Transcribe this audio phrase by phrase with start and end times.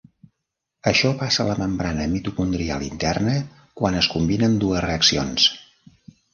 [0.91, 3.37] Això passa a la membrana mitocondrial interna
[3.83, 5.49] quan es combinen dues reaccions.